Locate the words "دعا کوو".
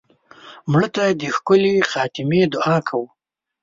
2.53-3.05